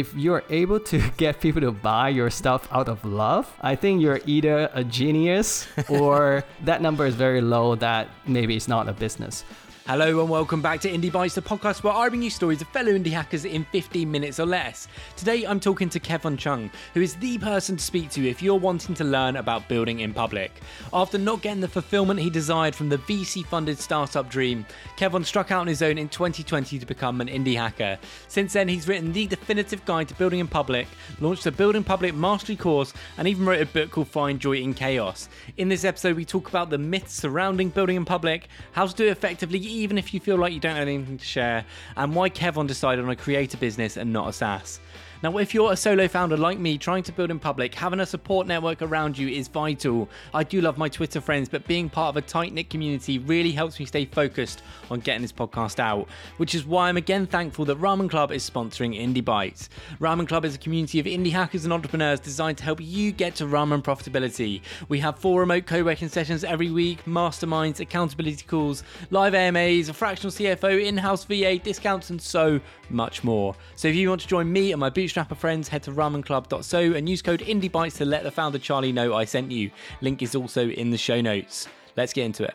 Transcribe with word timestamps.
if 0.00 0.14
you're 0.14 0.42
able 0.50 0.80
to 0.80 0.98
get 1.16 1.40
people 1.40 1.60
to 1.60 1.72
buy 1.72 2.08
your 2.08 2.30
stuff 2.30 2.68
out 2.70 2.88
of 2.88 3.04
love, 3.04 3.52
I 3.60 3.76
think 3.76 4.02
you're 4.02 4.20
either 4.26 4.70
a 4.72 4.84
genius 4.84 5.66
or 5.88 6.44
that 6.64 6.82
number 6.82 7.06
is 7.06 7.14
very 7.14 7.40
low 7.40 7.74
that 7.76 8.08
maybe 8.26 8.56
it's 8.56 8.68
not 8.68 8.88
a 8.88 8.92
business. 8.92 9.44
Hello 9.86 10.22
and 10.22 10.30
welcome 10.30 10.62
back 10.62 10.80
to 10.80 10.90
Indie 10.90 11.12
Bites, 11.12 11.34
the 11.34 11.42
podcast 11.42 11.82
where 11.82 11.92
I 11.92 12.08
bring 12.08 12.22
you 12.22 12.30
stories 12.30 12.62
of 12.62 12.68
fellow 12.68 12.92
indie 12.92 13.10
hackers 13.10 13.44
in 13.44 13.66
15 13.66 14.10
minutes 14.10 14.40
or 14.40 14.46
less. 14.46 14.88
Today 15.14 15.44
I'm 15.44 15.60
talking 15.60 15.90
to 15.90 16.00
Kevon 16.00 16.38
Cheung, 16.38 16.70
who 16.94 17.02
is 17.02 17.16
the 17.16 17.36
person 17.36 17.76
to 17.76 17.84
speak 17.84 18.08
to 18.12 18.26
if 18.26 18.42
you're 18.42 18.54
wanting 18.54 18.94
to 18.94 19.04
learn 19.04 19.36
about 19.36 19.68
building 19.68 20.00
in 20.00 20.14
public. 20.14 20.52
After 20.94 21.18
not 21.18 21.42
getting 21.42 21.60
the 21.60 21.68
fulfillment 21.68 22.18
he 22.18 22.30
desired 22.30 22.74
from 22.74 22.88
the 22.88 22.96
VC 22.96 23.44
funded 23.44 23.78
startup 23.78 24.30
dream, 24.30 24.64
Kevon 24.96 25.22
struck 25.22 25.50
out 25.50 25.60
on 25.60 25.66
his 25.66 25.82
own 25.82 25.98
in 25.98 26.08
2020 26.08 26.78
to 26.78 26.86
become 26.86 27.20
an 27.20 27.28
indie 27.28 27.54
hacker. 27.54 27.98
Since 28.28 28.54
then, 28.54 28.68
he's 28.68 28.88
written 28.88 29.12
the 29.12 29.26
definitive 29.26 29.84
guide 29.84 30.08
to 30.08 30.14
building 30.14 30.38
in 30.38 30.48
public, 30.48 30.86
launched 31.20 31.44
a 31.44 31.52
Building 31.52 31.84
Public 31.84 32.14
Mastery 32.14 32.56
course, 32.56 32.94
and 33.18 33.28
even 33.28 33.44
wrote 33.44 33.60
a 33.60 33.66
book 33.66 33.90
called 33.90 34.08
Find 34.08 34.40
Joy 34.40 34.56
in 34.56 34.72
Chaos. 34.72 35.28
In 35.58 35.68
this 35.68 35.84
episode, 35.84 36.16
we 36.16 36.24
talk 36.24 36.48
about 36.48 36.70
the 36.70 36.78
myths 36.78 37.12
surrounding 37.12 37.68
building 37.68 37.96
in 37.96 38.06
public, 38.06 38.48
how 38.72 38.86
to 38.86 38.94
do 38.94 39.04
it 39.04 39.10
effectively 39.10 39.73
even 39.74 39.98
if 39.98 40.14
you 40.14 40.20
feel 40.20 40.36
like 40.36 40.52
you 40.52 40.60
don't 40.60 40.76
have 40.76 40.88
anything 40.88 41.18
to 41.18 41.24
share, 41.24 41.64
and 41.96 42.14
why 42.14 42.30
Kevon 42.30 42.66
decided 42.66 43.04
on 43.04 43.10
a 43.10 43.16
creator 43.16 43.56
business 43.56 43.96
and 43.96 44.12
not 44.12 44.28
a 44.28 44.32
SaaS. 44.32 44.80
Now, 45.24 45.38
if 45.38 45.54
you're 45.54 45.72
a 45.72 45.76
solo 45.76 46.06
founder 46.06 46.36
like 46.36 46.58
me 46.58 46.76
trying 46.76 47.02
to 47.04 47.12
build 47.12 47.30
in 47.30 47.38
public, 47.38 47.74
having 47.74 48.00
a 48.00 48.04
support 48.04 48.46
network 48.46 48.82
around 48.82 49.16
you 49.16 49.26
is 49.26 49.48
vital. 49.48 50.06
I 50.34 50.44
do 50.44 50.60
love 50.60 50.76
my 50.76 50.90
Twitter 50.90 51.18
friends, 51.18 51.48
but 51.48 51.66
being 51.66 51.88
part 51.88 52.14
of 52.14 52.22
a 52.22 52.26
tight 52.26 52.52
knit 52.52 52.68
community 52.68 53.18
really 53.18 53.50
helps 53.50 53.80
me 53.80 53.86
stay 53.86 54.04
focused 54.04 54.62
on 54.90 55.00
getting 55.00 55.22
this 55.22 55.32
podcast 55.32 55.78
out, 55.78 56.08
which 56.36 56.54
is 56.54 56.66
why 56.66 56.90
I'm 56.90 56.98
again 56.98 57.26
thankful 57.26 57.64
that 57.64 57.80
Ramen 57.80 58.10
Club 58.10 58.32
is 58.32 58.48
sponsoring 58.50 59.00
Indie 59.00 59.24
Bites. 59.24 59.70
Ramen 59.98 60.28
Club 60.28 60.44
is 60.44 60.56
a 60.56 60.58
community 60.58 61.00
of 61.00 61.06
indie 61.06 61.32
hackers 61.32 61.64
and 61.64 61.72
entrepreneurs 61.72 62.20
designed 62.20 62.58
to 62.58 62.64
help 62.64 62.80
you 62.82 63.10
get 63.10 63.34
to 63.36 63.46
ramen 63.46 63.82
profitability. 63.82 64.60
We 64.90 65.00
have 65.00 65.18
four 65.18 65.40
remote 65.40 65.64
co 65.64 65.82
working 65.82 66.10
sessions 66.10 66.44
every 66.44 66.70
week, 66.70 67.02
masterminds, 67.06 67.80
accountability 67.80 68.44
calls, 68.44 68.84
live 69.10 69.34
AMAs, 69.34 69.88
a 69.88 69.94
fractional 69.94 70.32
CFO, 70.32 70.84
in 70.84 70.98
house 70.98 71.24
VA, 71.24 71.58
discounts, 71.58 72.10
and 72.10 72.20
so 72.20 72.60
much 72.90 73.24
more. 73.24 73.54
So 73.76 73.88
if 73.88 73.94
you 73.94 74.10
want 74.10 74.20
to 74.20 74.28
join 74.28 74.52
me 74.52 74.72
and 74.72 74.80
my 74.80 74.90
bootstrapper 75.14 75.36
friends, 75.36 75.68
head 75.68 75.82
to 75.84 75.92
ramenclub.so 75.92 76.78
and 76.92 77.08
use 77.08 77.22
code 77.22 77.40
IndieBites 77.40 77.96
to 77.98 78.04
let 78.04 78.24
the 78.24 78.30
founder 78.30 78.58
Charlie 78.58 78.92
know 78.92 79.14
I 79.14 79.24
sent 79.24 79.50
you. 79.50 79.70
Link 80.00 80.22
is 80.22 80.34
also 80.34 80.68
in 80.68 80.90
the 80.90 80.98
show 80.98 81.20
notes. 81.20 81.68
Let's 81.96 82.12
get 82.12 82.24
into 82.24 82.44
it. 82.44 82.54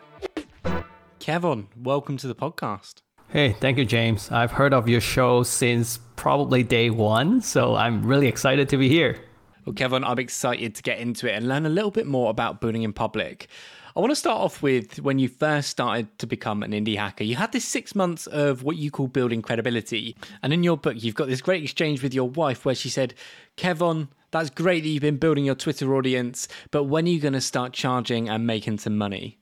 Kevon, 1.20 1.66
welcome 1.76 2.16
to 2.18 2.26
the 2.26 2.34
podcast. 2.34 3.00
Hey, 3.28 3.52
thank 3.52 3.78
you, 3.78 3.84
James. 3.84 4.30
I've 4.30 4.52
heard 4.52 4.74
of 4.74 4.88
your 4.88 5.00
show 5.00 5.42
since 5.42 5.98
probably 6.16 6.62
day 6.62 6.90
one, 6.90 7.40
so 7.40 7.76
I'm 7.76 8.04
really 8.04 8.26
excited 8.26 8.68
to 8.70 8.76
be 8.76 8.88
here. 8.88 9.18
Well, 9.64 9.74
Kevon, 9.74 10.04
I'm 10.04 10.18
excited 10.18 10.74
to 10.74 10.82
get 10.82 10.98
into 10.98 11.28
it 11.32 11.36
and 11.36 11.48
learn 11.48 11.64
a 11.64 11.70
little 11.70 11.90
bit 11.90 12.06
more 12.06 12.30
about 12.30 12.60
building 12.60 12.82
in 12.82 12.92
public. 12.92 13.48
I 13.96 14.00
want 14.00 14.12
to 14.12 14.16
start 14.16 14.40
off 14.40 14.62
with 14.62 15.00
when 15.00 15.18
you 15.18 15.28
first 15.28 15.68
started 15.68 16.16
to 16.20 16.26
become 16.26 16.62
an 16.62 16.70
indie 16.70 16.96
hacker. 16.96 17.24
You 17.24 17.34
had 17.34 17.50
this 17.50 17.64
six 17.64 17.96
months 17.96 18.28
of 18.28 18.62
what 18.62 18.76
you 18.76 18.88
call 18.88 19.08
building 19.08 19.42
credibility. 19.42 20.16
And 20.44 20.52
in 20.52 20.62
your 20.62 20.76
book, 20.76 21.02
you've 21.02 21.16
got 21.16 21.26
this 21.26 21.42
great 21.42 21.64
exchange 21.64 22.00
with 22.00 22.14
your 22.14 22.28
wife 22.28 22.64
where 22.64 22.76
she 22.76 22.88
said, 22.88 23.14
Kevon, 23.56 24.06
that's 24.30 24.48
great 24.48 24.84
that 24.84 24.88
you've 24.88 25.02
been 25.02 25.16
building 25.16 25.44
your 25.44 25.56
Twitter 25.56 25.92
audience, 25.96 26.46
but 26.70 26.84
when 26.84 27.06
are 27.06 27.08
you 27.08 27.18
going 27.18 27.32
to 27.32 27.40
start 27.40 27.72
charging 27.72 28.28
and 28.28 28.46
making 28.46 28.78
some 28.78 28.96
money? 28.96 29.38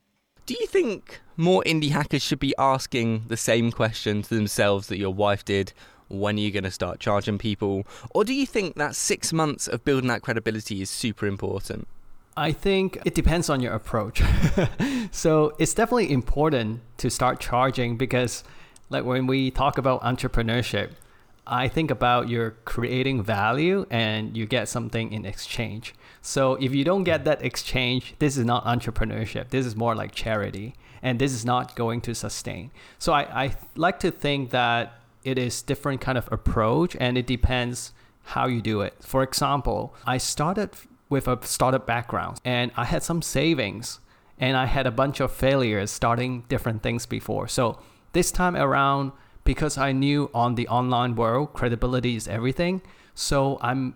Do 0.47 0.57
you 0.59 0.67
think 0.67 1.21
more 1.37 1.63
indie 1.67 1.91
hackers 1.91 2.23
should 2.23 2.41
be 2.41 2.55
asking 2.59 3.25
the 3.29 3.37
same 3.37 3.71
question 3.71 4.23
to 4.23 4.35
themselves 4.35 4.87
that 4.87 4.97
your 4.97 5.13
wife 5.13 5.45
did? 5.45 5.75
When 6.09 6.37
are 6.37 6.41
you 6.41 6.51
going 6.51 6.65
to 6.65 6.71
start 6.71 7.01
charging 7.01 7.37
people? 7.37 7.87
Or 8.11 8.25
do 8.25 8.33
you 8.33 8.47
think 8.47 8.77
that 8.77 8.97
six 8.97 9.31
months 9.31 9.69
of 9.69 9.85
building 9.85 10.09
that 10.09 10.23
credibility 10.23 10.81
is 10.81 10.89
super 10.89 11.27
important? 11.27 11.87
I 12.39 12.53
think 12.53 12.99
it 13.05 13.15
depends 13.15 13.51
on 13.51 13.61
your 13.61 13.75
approach. 13.75 14.23
so 15.11 15.57
it's 15.59 15.75
definitely 15.75 16.13
important 16.13 16.81
to 16.99 17.11
start 17.11 17.41
charging 17.41 17.97
because, 17.97 18.45
like, 18.91 19.05
when 19.05 19.27
we 19.27 19.51
talk 19.51 19.77
about 19.77 20.03
entrepreneurship, 20.03 20.91
I 21.49 21.67
think 21.67 21.91
about 21.91 22.29
you're 22.29 22.53
creating 22.65 23.25
value 23.25 23.87
and 23.91 24.37
you 24.37 24.47
get 24.47 24.69
something 24.69 25.13
in 25.13 25.25
exchange. 25.25 25.95
So 26.23 26.55
if 26.57 26.73
you 26.73 26.85
don't 26.85 27.03
get 27.03 27.25
that 27.25 27.45
exchange, 27.45 28.15
this 28.21 28.37
is 28.37 28.45
not 28.45 28.65
entrepreneurship. 28.65 29.49
This 29.49 29.67
is 29.67 29.75
more 29.75 29.97
like 29.97 30.15
charity, 30.15 30.77
and 31.03 31.19
this 31.19 31.33
is 31.33 31.45
not 31.45 31.75
going 31.75 32.01
to 32.03 32.15
sustain. 32.15 32.71
So 33.01 33.13
I, 33.15 33.45
I 33.45 33.57
like 33.75 33.99
to 34.01 34.13
think 34.13 34.51
that 34.51 35.01
it 35.25 35.39
is 35.39 35.61
different 35.61 36.01
kind 36.01 36.17
of 36.17 36.31
approach, 36.31 36.97
and 37.01 37.19
it 37.19 37.27
depends 37.27 37.93
how 38.35 38.47
you 38.47 38.63
do 38.63 38.83
it. 38.83 38.95
For 39.01 39.25
example, 39.25 39.95
I 40.07 40.19
started 40.19 40.71
with 41.09 41.27
a 41.29 41.39
startup 41.43 41.87
background 41.87 42.39
and 42.45 42.71
I 42.77 42.85
had 42.85 43.03
some 43.03 43.23
savings 43.23 44.01
and 44.39 44.57
I 44.57 44.67
had 44.67 44.87
a 44.87 44.91
bunch 44.91 45.21
of 45.21 45.33
failures 45.33 45.91
starting 45.91 46.45
different 46.49 46.83
things 46.83 47.07
before. 47.07 47.49
So 47.49 47.79
this 48.13 48.31
time 48.31 48.57
around, 48.57 49.13
because 49.45 49.79
I 49.79 49.93
knew 49.93 50.31
on 50.33 50.55
the 50.55 50.69
online 50.69 51.17
world, 51.17 51.53
credibility 51.55 52.17
is 52.17 52.29
everything. 52.29 52.83
So 53.15 53.59
I'm 53.61 53.95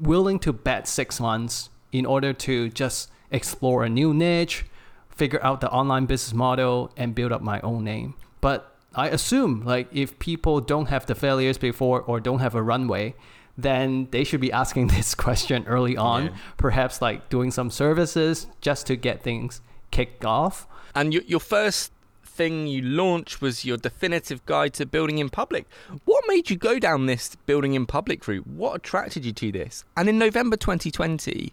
willing 0.00 0.38
to 0.40 0.52
bet 0.52 0.86
six 0.86 1.20
months 1.20 1.70
in 1.92 2.04
order 2.04 2.32
to 2.32 2.68
just 2.68 3.10
explore 3.30 3.84
a 3.84 3.88
new 3.88 4.12
niche, 4.12 4.66
figure 5.08 5.42
out 5.42 5.60
the 5.60 5.70
online 5.70 6.06
business 6.06 6.34
model, 6.34 6.92
and 6.96 7.14
build 7.14 7.32
up 7.32 7.42
my 7.42 7.60
own 7.60 7.84
name. 7.84 8.14
But 8.40 8.76
I 8.94 9.08
assume 9.08 9.64
like 9.64 9.88
if 9.92 10.18
people 10.18 10.60
don't 10.60 10.86
have 10.86 11.06
the 11.06 11.14
failures 11.14 11.58
before 11.58 12.02
or 12.02 12.20
don't 12.20 12.40
have 12.40 12.54
a 12.54 12.62
runway, 12.62 13.14
then 13.58 14.06
they 14.12 14.22
should 14.24 14.40
be 14.40 14.52
asking 14.52 14.86
this 14.96 15.14
question 15.14 15.66
early 15.66 15.96
on, 15.96 16.26
yeah. 16.26 16.36
perhaps 16.56 17.02
like 17.02 17.28
doing 17.28 17.50
some 17.50 17.70
services 17.70 18.46
just 18.60 18.86
to 18.86 18.96
get 18.96 19.22
things 19.22 19.60
kicked 19.90 20.24
off. 20.24 20.66
And 20.94 21.12
your, 21.12 21.22
your 21.24 21.40
first 21.40 21.92
thing 22.24 22.68
you 22.68 22.80
launched 22.80 23.42
was 23.42 23.64
your 23.64 23.76
definitive 23.76 24.46
guide 24.46 24.72
to 24.74 24.86
building 24.86 25.18
in 25.18 25.28
public. 25.28 25.66
What 26.04 26.24
made 26.28 26.48
you 26.48 26.56
go 26.56 26.78
down 26.78 27.06
this 27.06 27.34
building 27.46 27.74
in 27.74 27.84
public 27.84 28.26
route? 28.28 28.46
What 28.46 28.76
attracted 28.76 29.24
you 29.24 29.32
to 29.32 29.52
this? 29.52 29.84
And 29.96 30.08
in 30.08 30.18
November 30.18 30.56
2020, 30.56 31.52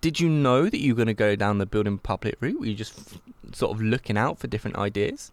did 0.00 0.20
you 0.20 0.28
know 0.28 0.68
that 0.68 0.78
you 0.78 0.94
were 0.94 0.96
going 0.96 1.06
to 1.08 1.14
go 1.14 1.34
down 1.34 1.58
the 1.58 1.66
building 1.66 1.98
public 1.98 2.36
route? 2.40 2.60
Were 2.60 2.66
you 2.66 2.74
just 2.74 3.18
sort 3.52 3.72
of 3.72 3.82
looking 3.82 4.16
out 4.16 4.38
for 4.38 4.46
different 4.46 4.76
ideas? 4.76 5.32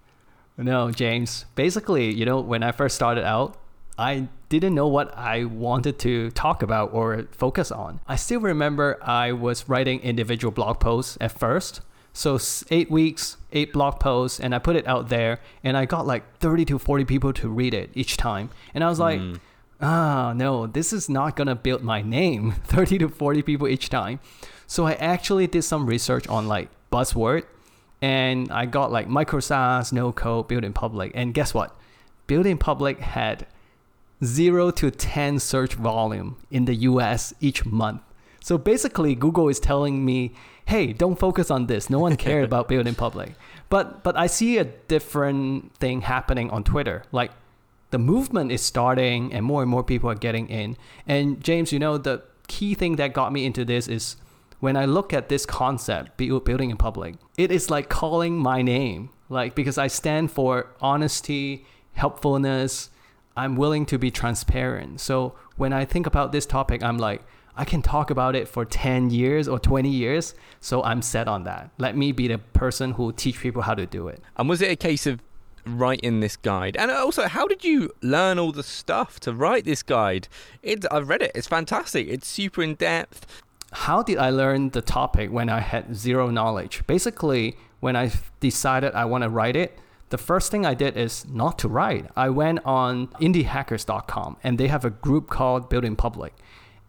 No, 0.58 0.92
James. 0.92 1.46
Basically, 1.56 2.14
you 2.14 2.26
know, 2.26 2.40
when 2.42 2.64
I 2.64 2.72
first 2.72 2.96
started 2.96 3.24
out, 3.24 3.58
I 3.98 4.28
didn't 4.50 4.74
know 4.74 4.88
what 4.88 5.16
I 5.16 5.46
wanted 5.46 6.00
to 6.00 6.32
talk 6.32 6.64
about 6.64 6.92
or 6.92 7.28
focus 7.32 7.72
on. 7.72 8.00
I 8.08 8.16
still 8.16 8.42
remember 8.42 8.98
I 9.02 9.32
was 9.32 9.70
writing 9.70 10.00
individual 10.02 10.52
blog 10.52 10.80
posts 10.80 11.18
at 11.22 11.32
first. 11.32 11.82
So 12.12 12.40
eight 12.72 12.90
weeks, 12.90 13.38
eight 13.54 13.72
blog 13.72 14.00
posts, 14.00 14.40
and 14.40 14.54
I 14.54 14.60
put 14.60 14.76
it 14.76 14.88
out 14.88 15.10
there, 15.10 15.40
and 15.64 15.78
I 15.78 15.86
got 15.86 16.08
like 16.08 16.38
30 16.40 16.66
to 16.66 16.80
40 16.80 17.06
people 17.06 17.32
to 17.34 17.48
read 17.48 17.74
it 17.74 17.92
each 17.94 18.18
time. 18.18 18.50
And 18.74 18.84
I 18.84 18.90
was 18.90 19.00
like, 19.00 19.20
mm. 19.20 19.40
ah, 19.80 20.34
no, 20.36 20.66
this 20.66 20.92
is 20.92 21.08
not 21.08 21.36
gonna 21.36 21.56
build 21.56 21.84
my 21.84 22.02
name. 22.02 22.52
30 22.66 22.98
to 23.00 23.10
40 23.10 23.44
people 23.44 23.68
each 23.68 23.90
time. 23.90 24.20
So 24.66 24.88
I 24.88 24.94
actually 24.94 25.48
did 25.48 25.62
some 25.62 25.86
research 25.86 26.28
on 26.28 26.48
like 26.48 26.70
buzzword, 26.92 27.44
and 28.02 28.52
I 28.52 28.66
got 28.66 28.92
like 28.92 29.08
micro 29.08 29.40
SaaS, 29.40 29.94
no 29.94 30.12
code, 30.12 30.48
build 30.48 30.64
in 30.64 30.74
public. 30.74 31.12
And 31.14 31.34
guess 31.34 31.54
what? 31.54 31.76
Build 32.26 32.48
in 32.48 32.58
public 32.58 33.00
had 33.00 33.46
0 34.24 34.72
to 34.72 34.92
10 34.92 35.40
search 35.40 35.76
volume 35.76 36.38
in 36.52 36.66
the 36.66 36.76
US 36.76 37.34
each 37.40 37.66
month. 37.66 38.02
So 38.42 38.58
basically, 38.58 39.16
Google 39.16 39.50
is 39.50 39.60
telling 39.60 40.06
me, 40.06 40.34
hey, 40.66 40.94
don't 40.94 41.20
focus 41.20 41.52
on 41.52 41.68
this. 41.68 41.90
No 41.90 42.00
one 42.00 42.16
cares 42.16 42.46
about 42.46 42.68
building 42.74 42.96
public. 42.96 43.34
But, 43.70 44.04
but 44.04 44.18
I 44.18 44.28
see 44.28 44.58
a 44.58 44.64
different 44.64 45.76
thing 45.76 46.02
happening 46.02 46.50
on 46.50 46.64
Twitter. 46.64 47.04
Like 47.12 47.32
the 47.92 48.00
movement 48.00 48.52
is 48.52 48.62
starting 48.62 49.34
and 49.34 49.46
more 49.46 49.62
and 49.62 49.70
more 49.70 49.84
people 49.84 50.10
are 50.10 50.16
getting 50.16 50.48
in. 50.50 50.78
And 51.08 51.44
James, 51.44 51.72
you 51.72 51.80
know, 51.80 51.98
the 51.98 52.24
key 52.48 52.74
thing 52.74 52.96
that 52.98 53.14
got 53.14 53.32
me 53.32 53.46
into 53.46 53.66
this 53.66 53.88
is 53.88 54.16
when 54.60 54.76
I 54.76 54.86
look 54.86 55.14
at 55.14 55.30
this 55.30 55.46
concept, 55.46 56.18
building 56.18 56.70
in 56.70 56.78
public, 56.78 57.16
it 57.38 57.52
is 57.52 57.70
like 57.70 57.90
calling 57.90 58.38
my 58.38 58.62
name. 58.62 59.10
Like, 59.30 59.56
because 59.56 59.78
I 59.78 59.88
stand 59.88 60.32
for 60.32 60.72
honesty, 60.82 61.66
helpfulness, 61.94 62.90
I'm 63.40 63.56
willing 63.56 63.86
to 63.86 63.98
be 63.98 64.12
transparent. 64.12 65.00
So 65.00 65.34
when 65.56 65.72
I 65.72 65.86
think 65.86 66.06
about 66.06 66.34
this 66.34 66.46
topic, 66.46 66.84
I'm 66.84 66.98
like, 66.98 67.22
I 67.56 67.64
can 67.64 67.82
talk 67.82 68.10
about 68.10 68.36
it 68.36 68.50
for 68.50 68.66
10 68.66 69.12
years 69.12 69.48
or 69.48 69.58
20 69.60 69.90
years. 69.90 70.36
So 70.60 70.84
I'm 70.84 71.02
set 71.02 71.30
on 71.30 71.46
that. 71.46 71.72
Let 71.78 71.96
me 71.96 72.12
be 72.12 72.28
the 72.28 72.38
person 72.38 72.92
who 72.92 73.14
teach 73.14 73.40
people 73.40 73.62
how 73.62 73.76
to 73.76 73.86
do 73.86 74.10
it. 74.10 74.22
And 74.36 74.50
was 74.50 74.62
it 74.62 74.70
a 74.72 74.76
case 74.76 75.08
of 75.08 75.22
writing 75.66 76.20
this 76.20 76.36
guide? 76.36 76.76
And 76.76 76.92
also, 76.92 77.30
how 77.30 77.48
did 77.48 77.64
you 77.64 77.92
learn 78.02 78.40
all 78.40 78.52
the 78.52 78.64
stuff 78.64 79.22
to 79.22 79.34
write 79.34 79.64
this 79.64 79.84
guide? 79.84 80.28
It, 80.62 80.86
I've 80.92 81.08
read 81.08 81.22
it. 81.22 81.32
It's 81.34 81.48
fantastic. 81.48 82.10
It's 82.10 82.28
super 82.28 82.62
in 82.62 82.76
depth. 82.76 83.26
How 83.72 84.04
did 84.04 84.18
I 84.18 84.32
learn 84.32 84.72
the 84.72 84.82
topic 84.82 85.32
when 85.32 85.48
I 85.48 85.62
had 85.62 85.96
zero 85.96 86.30
knowledge? 86.30 86.84
Basically, 86.88 87.56
when 87.80 87.96
I 87.96 88.12
decided 88.42 88.94
I 88.96 89.06
want 89.06 89.24
to 89.24 89.30
write 89.30 89.56
it, 89.56 89.80
the 90.10 90.18
first 90.18 90.52
thing 90.52 90.66
I 90.66 90.74
did 90.74 90.98
is 90.98 91.26
not 91.30 91.60
to 91.60 91.68
write. 91.68 92.08
I 92.16 92.30
went 92.30 92.60
on 92.66 93.08
indiehackers.com 93.20 94.38
and 94.44 94.58
they 94.58 94.68
have 94.68 94.84
a 94.84 94.90
group 94.90 95.30
called 95.30 95.70
Building 95.70 95.96
Public. 95.96 96.34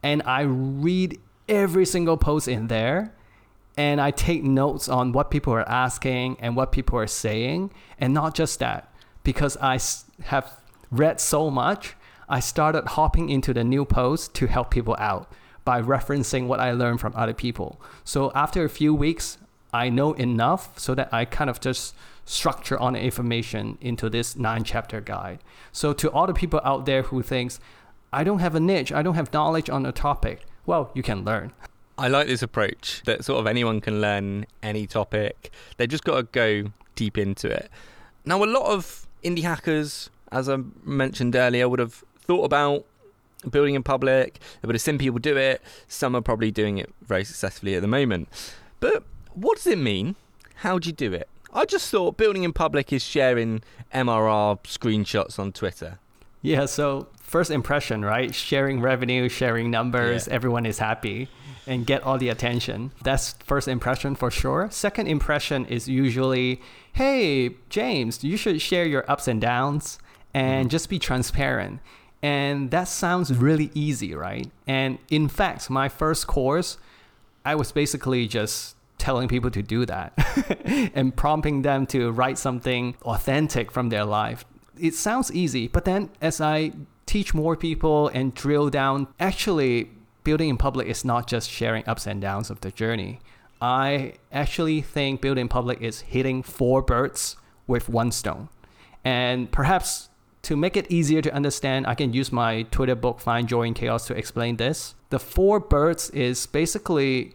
And 0.03 0.23
I 0.25 0.43
read 0.43 1.21
every 1.49 1.85
single 1.85 2.17
post 2.17 2.49
in 2.49 2.69
there 2.69 3.15
and 3.77 4.01
I 4.01 4.11
take 4.11 4.43
notes 4.43 4.89
on 4.89 5.13
what 5.13 5.31
people 5.31 5.53
are 5.53 5.69
asking 5.69 6.39
and 6.41 6.57
what 6.57 6.73
people 6.73 6.99
are 6.99 7.07
saying. 7.07 7.73
And 7.99 8.15
not 8.15 8.35
just 8.35 8.59
that, 8.61 8.93
because 9.23 9.57
I 9.61 9.79
have 10.25 10.61
read 10.91 11.21
so 11.21 11.51
much, 11.51 11.95
I 12.29 12.41
started 12.41 12.87
hopping 12.87 13.29
into 13.29 13.53
the 13.53 13.65
new 13.65 13.85
posts 13.85 14.29
to 14.29 14.47
help 14.47 14.71
people 14.71 14.97
out 14.99 15.31
by 15.65 15.83
referencing 15.83 16.47
what 16.47 16.61
I 16.61 16.73
learned 16.73 17.01
from 17.01 17.13
other 17.15 17.35
people. 17.35 17.81
So 18.05 18.33
after 18.35 18.65
a 18.65 18.69
few 18.69 18.95
weeks, 18.95 19.39
I 19.73 19.89
know 19.89 20.15
enough 20.15 20.79
so 20.79 20.95
that 20.95 21.13
I 21.13 21.25
kind 21.25 21.51
of 21.51 21.61
just 21.61 21.95
structure 22.31 22.79
on 22.79 22.95
information 22.95 23.77
into 23.81 24.09
this 24.09 24.37
nine 24.37 24.63
chapter 24.63 25.01
guide. 25.01 25.41
So 25.73 25.93
to 25.95 26.09
all 26.13 26.29
the 26.29 26.33
people 26.33 26.61
out 26.65 26.87
there 26.87 27.03
who 27.03 27.23
thinks, 27.23 27.59
I 28.13 28.23
don't 28.23 28.39
have 28.39 28.55
a 28.55 28.61
niche, 28.61 28.93
I 28.93 29.03
don't 29.03 29.15
have 29.15 29.33
knowledge 29.33 29.69
on 29.69 29.85
a 29.85 29.91
topic, 29.91 30.47
well, 30.65 30.93
you 30.95 31.03
can 31.03 31.25
learn. 31.25 31.53
I 31.99 32.07
like 32.07 32.29
this 32.29 32.41
approach 32.41 33.03
that 33.05 33.25
sort 33.25 33.41
of 33.41 33.49
anyone 33.49 33.81
can 33.81 34.01
learn 34.01 34.47
any 34.63 34.87
topic. 34.87 35.51
They 35.77 35.89
just 35.89 36.05
got 36.05 36.17
to 36.17 36.23
go 36.23 36.71
deep 36.95 37.19
into 37.19 37.51
it. 37.51 37.69
Now, 38.25 38.43
a 38.43 38.47
lot 38.47 38.71
of 38.71 39.09
indie 39.25 39.43
hackers, 39.43 40.09
as 40.31 40.49
I 40.49 40.59
mentioned 40.85 41.35
earlier, 41.35 41.69
would 41.69 41.81
have 41.81 42.05
thought 42.21 42.45
about 42.45 42.87
building 43.51 43.75
in 43.75 43.83
public. 43.83 44.39
They 44.61 44.67
would 44.67 44.77
have 44.77 44.83
seen 44.83 44.99
people 44.99 45.19
do 45.19 45.37
it. 45.37 45.63
Some 45.89 46.15
are 46.15 46.21
probably 46.21 46.53
doing 46.53 46.79
it 46.79 46.95
very 47.03 47.25
successfully 47.25 47.75
at 47.75 47.83
the 47.83 47.89
moment. 47.89 48.29
But 48.79 49.03
what 49.35 49.57
does 49.57 49.67
it 49.67 49.79
mean? 49.79 50.15
How 50.57 50.79
do 50.79 50.89
you 50.89 50.93
do 50.93 51.13
it? 51.13 51.29
I 51.53 51.65
just 51.65 51.91
thought 51.91 52.17
building 52.17 52.45
in 52.45 52.53
public 52.53 52.93
is 52.93 53.03
sharing 53.03 53.63
MRR 53.93 54.63
screenshots 54.63 55.39
on 55.39 55.53
Twitter. 55.53 55.99
Yeah, 56.43 56.67
so 56.67 57.09
first 57.21 57.51
impression, 57.51 58.05
right? 58.05 58.35
Sharing 58.35 58.81
revenue, 58.81 59.29
sharing 59.29 59.71
numbers, 59.71 60.27
yeah. 60.27 60.35
everyone 60.35 60.65
is 60.65 60.79
happy 60.79 61.29
and 61.67 61.87
get 61.87 62.03
all 62.03 62.19
the 62.19 62.29
attention. 62.29 62.93
That's 63.03 63.35
first 63.45 63.69
impression 63.69 64.15
for 64.15 64.31
sure. 64.31 64.69
Second 64.71 65.09
impression 65.09 65.67
is 65.67 65.89
usually, 65.89 66.61
hey, 66.95 67.57
James, 67.69 68.25
you 68.25 68.37
should 68.37 68.61
share 68.63 68.87
your 68.87 69.09
ups 69.11 69.29
and 69.29 69.41
downs 69.41 69.99
and 70.33 70.69
mm. 70.69 70.71
just 70.71 70.89
be 70.89 70.99
transparent. 70.99 71.81
And 72.23 72.71
that 72.71 72.89
sounds 72.89 73.33
really 73.35 73.71
easy, 73.75 74.15
right? 74.15 74.51
And 74.67 74.99
in 75.11 75.29
fact, 75.29 75.71
my 75.71 75.89
first 75.89 76.27
course, 76.27 76.79
I 77.45 77.55
was 77.55 77.73
basically 77.73 78.27
just 78.27 78.77
telling 79.01 79.27
people 79.27 79.51
to 79.51 79.63
do 79.63 79.85
that 79.87 80.13
and 80.95 81.17
prompting 81.17 81.63
them 81.63 81.87
to 81.87 82.13
write 82.13 82.39
something 82.39 82.95
authentic 83.03 83.73
from 83.73 83.89
their 83.89 84.05
life. 84.05 84.45
It 84.79 84.95
sounds 84.95 85.33
easy, 85.33 85.67
but 85.67 85.85
then 85.85 86.11
as 86.21 86.41
I 86.41 86.73
teach 87.07 87.35
more 87.35 87.57
people 87.57 88.09
and 88.09 88.33
drill 88.35 88.71
down, 88.71 89.09
actually, 89.19 89.91
building 90.23 90.49
in 90.49 90.57
public 90.57 90.87
is 90.87 91.05
not 91.05 91.27
just 91.27 91.51
sharing 91.51 91.83
ups 91.89 92.07
and 92.07 92.21
downs 92.21 92.51
of 92.51 92.61
the 92.61 92.71
journey. 92.71 93.21
I 93.61 94.15
actually 94.31 94.81
think 94.81 95.21
building 95.21 95.43
in 95.43 95.49
public 95.49 95.81
is 95.83 96.01
hitting 96.01 96.43
four 96.43 96.83
birds 96.83 97.37
with 97.67 97.89
one 97.89 98.13
stone. 98.13 98.49
And 99.05 99.51
perhaps 99.51 100.11
to 100.43 100.57
make 100.57 100.77
it 100.77 100.91
easier 100.91 101.21
to 101.23 101.33
understand, 101.35 101.87
I 101.87 101.95
can 101.95 102.13
use 102.13 102.33
my 102.33 102.63
Twitter 102.71 102.95
book, 102.95 103.21
Find 103.21 103.49
Joy 103.49 103.63
in 103.63 103.75
Chaos, 103.75 104.07
to 104.07 104.15
explain 104.15 104.57
this. 104.57 104.95
The 105.11 105.19
four 105.19 105.61
birds 105.61 106.11
is 106.11 106.47
basically 106.47 107.35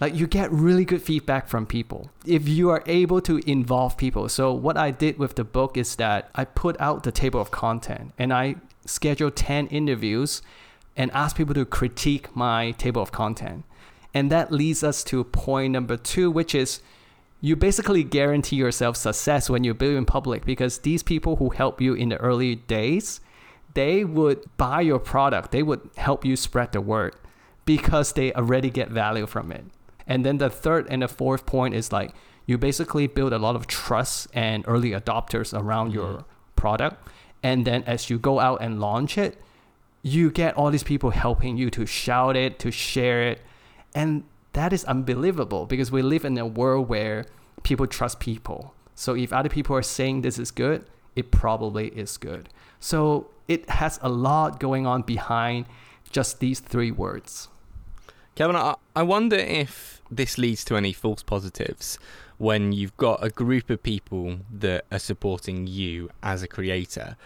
like 0.00 0.14
you 0.14 0.26
get 0.26 0.50
really 0.50 0.84
good 0.84 1.02
feedback 1.02 1.46
from 1.46 1.66
people 1.66 2.10
if 2.24 2.48
you 2.48 2.70
are 2.70 2.82
able 2.86 3.20
to 3.20 3.38
involve 3.48 3.96
people. 3.96 4.28
So, 4.28 4.52
what 4.52 4.76
I 4.76 4.90
did 4.90 5.18
with 5.18 5.34
the 5.34 5.44
book 5.44 5.76
is 5.76 5.96
that 5.96 6.30
I 6.34 6.44
put 6.44 6.80
out 6.80 7.02
the 7.02 7.12
table 7.12 7.40
of 7.40 7.50
content 7.50 8.12
and 8.18 8.32
I 8.32 8.56
scheduled 8.86 9.36
10 9.36 9.66
interviews 9.68 10.42
and 10.96 11.10
ask 11.12 11.36
people 11.36 11.54
to 11.54 11.64
critique 11.64 12.34
my 12.34 12.72
table 12.72 13.02
of 13.02 13.12
content. 13.12 13.64
And 14.12 14.30
that 14.30 14.50
leads 14.50 14.82
us 14.82 15.04
to 15.04 15.22
point 15.22 15.72
number 15.72 15.96
two, 15.96 16.30
which 16.30 16.54
is 16.54 16.80
you 17.40 17.56
basically 17.56 18.02
guarantee 18.02 18.56
yourself 18.56 18.96
success 18.96 19.48
when 19.48 19.64
you 19.64 19.72
build 19.72 19.96
in 19.96 20.04
public 20.04 20.44
because 20.44 20.78
these 20.78 21.02
people 21.02 21.36
who 21.36 21.50
help 21.50 21.80
you 21.80 21.94
in 21.94 22.08
the 22.08 22.16
early 22.16 22.56
days, 22.56 23.20
they 23.74 24.04
would 24.04 24.44
buy 24.56 24.80
your 24.80 24.98
product, 24.98 25.52
they 25.52 25.62
would 25.62 25.88
help 25.96 26.24
you 26.24 26.36
spread 26.36 26.72
the 26.72 26.80
word 26.80 27.14
because 27.64 28.12
they 28.12 28.32
already 28.32 28.68
get 28.68 28.90
value 28.90 29.26
from 29.26 29.52
it. 29.52 29.64
And 30.06 30.24
then 30.24 30.38
the 30.38 30.50
third 30.50 30.86
and 30.90 31.02
the 31.02 31.08
fourth 31.08 31.46
point 31.46 31.74
is 31.74 31.92
like 31.92 32.12
you 32.46 32.58
basically 32.58 33.06
build 33.06 33.32
a 33.32 33.38
lot 33.38 33.56
of 33.56 33.66
trust 33.66 34.28
and 34.32 34.64
early 34.66 34.90
adopters 34.90 35.58
around 35.58 35.88
mm-hmm. 35.88 35.98
your 35.98 36.24
product. 36.56 37.08
And 37.42 37.66
then 37.66 37.82
as 37.84 38.10
you 38.10 38.18
go 38.18 38.40
out 38.40 38.60
and 38.60 38.80
launch 38.80 39.16
it, 39.16 39.40
you 40.02 40.30
get 40.30 40.56
all 40.56 40.70
these 40.70 40.82
people 40.82 41.10
helping 41.10 41.56
you 41.56 41.70
to 41.70 41.86
shout 41.86 42.36
it, 42.36 42.58
to 42.60 42.70
share 42.70 43.22
it. 43.22 43.42
And 43.94 44.24
that 44.52 44.72
is 44.72 44.84
unbelievable 44.84 45.66
because 45.66 45.92
we 45.92 46.02
live 46.02 46.24
in 46.24 46.36
a 46.38 46.46
world 46.46 46.88
where 46.88 47.26
people 47.62 47.86
trust 47.86 48.20
people. 48.20 48.74
So 48.94 49.14
if 49.14 49.32
other 49.32 49.48
people 49.48 49.76
are 49.76 49.82
saying 49.82 50.22
this 50.22 50.38
is 50.38 50.50
good, 50.50 50.84
it 51.16 51.30
probably 51.30 51.88
is 51.88 52.16
good. 52.16 52.48
So 52.78 53.30
it 53.48 53.68
has 53.70 53.98
a 54.02 54.08
lot 54.08 54.60
going 54.60 54.86
on 54.86 55.02
behind 55.02 55.66
just 56.10 56.40
these 56.40 56.60
three 56.60 56.90
words. 56.90 57.48
Kevon, 58.36 58.76
I 58.96 59.02
wonder 59.02 59.36
if 59.36 60.00
this 60.10 60.38
leads 60.38 60.64
to 60.64 60.76
any 60.76 60.92
false 60.92 61.22
positives 61.22 61.98
when 62.38 62.72
you've 62.72 62.96
got 62.96 63.22
a 63.22 63.28
group 63.28 63.68
of 63.70 63.82
people 63.82 64.38
that 64.50 64.86
are 64.90 64.98
supporting 64.98 65.66
you 65.66 66.10
as 66.22 66.42
a 66.42 66.48
creator 66.48 67.16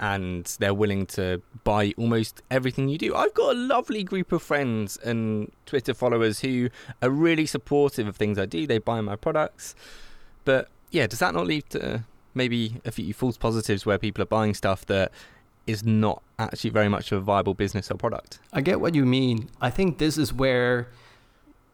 and 0.00 0.44
they're 0.58 0.74
willing 0.74 1.06
to 1.06 1.40
buy 1.62 1.94
almost 1.96 2.42
everything 2.50 2.88
you 2.88 2.98
do. 2.98 3.14
I've 3.14 3.32
got 3.34 3.54
a 3.54 3.58
lovely 3.58 4.02
group 4.02 4.32
of 4.32 4.42
friends 4.42 4.96
and 4.96 5.52
Twitter 5.66 5.94
followers 5.94 6.40
who 6.40 6.68
are 7.00 7.10
really 7.10 7.46
supportive 7.46 8.08
of 8.08 8.16
things 8.16 8.36
I 8.36 8.46
do. 8.46 8.66
They 8.66 8.78
buy 8.78 9.00
my 9.00 9.14
products. 9.14 9.76
But 10.44 10.68
yeah, 10.90 11.06
does 11.06 11.20
that 11.20 11.34
not 11.34 11.46
lead 11.46 11.70
to 11.70 12.04
maybe 12.34 12.80
a 12.84 12.90
few 12.90 13.14
false 13.14 13.36
positives 13.36 13.86
where 13.86 13.98
people 13.98 14.22
are 14.22 14.26
buying 14.26 14.54
stuff 14.54 14.84
that 14.86 15.12
is 15.66 15.84
not 15.84 16.22
actually 16.38 16.70
very 16.70 16.88
much 16.88 17.12
of 17.12 17.22
a 17.22 17.24
viable 17.24 17.54
business 17.54 17.90
or 17.90 17.96
product? 17.96 18.38
I 18.52 18.60
get 18.60 18.80
what 18.80 18.94
you 18.94 19.04
mean. 19.04 19.48
I 19.60 19.70
think 19.70 19.98
this 19.98 20.18
is 20.18 20.32
where 20.32 20.88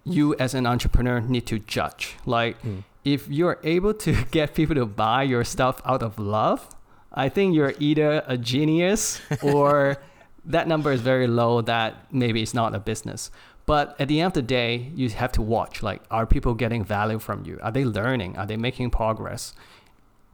you 0.04 0.34
as 0.36 0.54
an 0.54 0.66
entrepreneur 0.66 1.20
need 1.20 1.46
to 1.46 1.58
judge. 1.58 2.16
Like 2.26 2.60
mm. 2.62 2.84
if 3.04 3.28
you're 3.28 3.58
able 3.62 3.94
to 3.94 4.24
get 4.30 4.54
people 4.54 4.74
to 4.76 4.86
buy 4.86 5.22
your 5.24 5.44
stuff 5.44 5.80
out 5.84 6.02
of 6.02 6.18
love, 6.18 6.68
I 7.12 7.28
think 7.28 7.54
you're 7.54 7.74
either 7.78 8.22
a 8.26 8.36
genius 8.36 9.20
or 9.42 9.96
that 10.44 10.68
number 10.68 10.92
is 10.92 11.00
very 11.00 11.26
low 11.26 11.60
that 11.62 12.12
maybe 12.12 12.42
it's 12.42 12.54
not 12.54 12.74
a 12.74 12.78
business. 12.78 13.30
But 13.66 13.94
at 14.00 14.08
the 14.08 14.20
end 14.20 14.28
of 14.28 14.32
the 14.32 14.42
day, 14.42 14.90
you 14.94 15.08
have 15.10 15.32
to 15.32 15.42
watch 15.42 15.82
like 15.82 16.02
are 16.10 16.26
people 16.26 16.54
getting 16.54 16.84
value 16.84 17.18
from 17.18 17.44
you? 17.44 17.58
Are 17.62 17.70
they 17.70 17.84
learning? 17.84 18.36
Are 18.36 18.46
they 18.46 18.56
making 18.56 18.90
progress? 18.90 19.54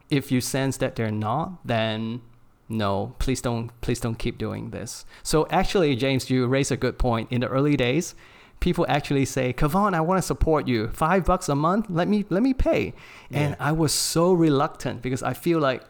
If 0.09 0.31
you 0.31 0.39
sense 0.39 0.77
that 0.77 0.95
they're 0.95 1.11
not, 1.11 1.67
then 1.67 2.21
no, 2.69 3.15
please 3.19 3.41
don't 3.41 3.69
please 3.81 3.99
don't 3.99 4.19
keep 4.19 4.37
doing 4.37 4.71
this. 4.71 5.05
So 5.23 5.47
actually, 5.49 5.95
James, 5.95 6.29
you 6.29 6.47
raise 6.47 6.71
a 6.71 6.77
good 6.77 6.97
point. 6.97 7.31
In 7.31 7.41
the 7.41 7.47
early 7.47 7.77
days, 7.77 8.15
people 8.59 8.85
actually 8.89 9.25
say, 9.25 9.53
Kevon, 9.53 9.93
I 9.93 10.01
want 10.01 10.17
to 10.17 10.21
support 10.21 10.67
you. 10.67 10.89
Five 10.89 11.25
bucks 11.25 11.49
a 11.49 11.55
month, 11.55 11.87
let 11.89 12.07
me 12.07 12.25
let 12.29 12.43
me 12.43 12.53
pay. 12.53 12.93
Yeah. 13.29 13.39
And 13.39 13.55
I 13.59 13.71
was 13.71 13.93
so 13.93 14.33
reluctant 14.33 15.01
because 15.01 15.23
I 15.23 15.33
feel 15.33 15.59
like 15.59 15.83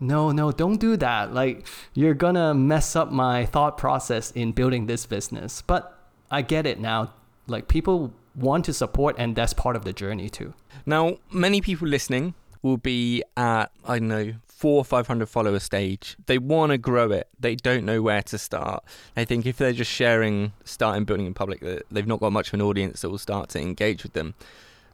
no, 0.00 0.32
no, 0.32 0.50
don't 0.50 0.80
do 0.80 0.96
that. 0.96 1.34
Like, 1.34 1.66
you're 1.92 2.14
gonna 2.14 2.54
mess 2.54 2.96
up 2.96 3.12
my 3.12 3.44
thought 3.44 3.76
process 3.76 4.30
in 4.30 4.52
building 4.52 4.86
this 4.86 5.04
business. 5.04 5.62
But 5.62 5.96
I 6.30 6.40
get 6.40 6.66
it 6.66 6.80
now. 6.80 7.12
Like, 7.46 7.68
people 7.68 8.12
want 8.34 8.64
to 8.64 8.72
support, 8.72 9.16
and 9.18 9.36
that's 9.36 9.52
part 9.52 9.76
of 9.76 9.84
the 9.84 9.92
journey 9.92 10.30
too. 10.30 10.54
Now, 10.86 11.18
many 11.30 11.60
people 11.60 11.86
listening 11.86 12.32
will 12.62 12.78
be 12.78 13.22
at, 13.36 13.66
I 13.84 13.98
don't 13.98 14.08
know, 14.08 14.32
four 14.60 14.82
or 14.82 14.84
500 14.84 15.26
follower 15.26 15.58
stage. 15.58 16.16
They 16.26 16.36
want 16.36 16.70
to 16.72 16.78
grow 16.78 17.10
it. 17.12 17.28
They 17.38 17.56
don't 17.56 17.86
know 17.86 18.02
where 18.02 18.22
to 18.24 18.36
start. 18.36 18.84
I 19.16 19.24
think 19.24 19.46
if 19.46 19.56
they're 19.56 19.72
just 19.72 19.90
sharing, 19.90 20.52
starting 20.64 21.04
building 21.04 21.24
in 21.24 21.32
public, 21.32 21.64
they've 21.90 22.06
not 22.06 22.20
got 22.20 22.32
much 22.32 22.48
of 22.48 22.54
an 22.54 22.62
audience 22.62 23.00
that 23.00 23.08
will 23.08 23.16
start 23.16 23.48
to 23.50 23.60
engage 23.60 24.02
with 24.02 24.12
them 24.12 24.34